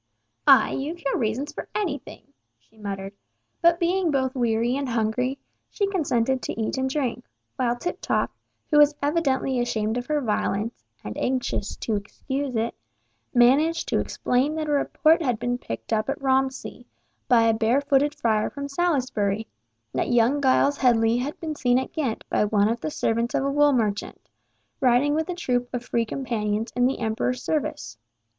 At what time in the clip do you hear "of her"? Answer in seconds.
9.99-10.19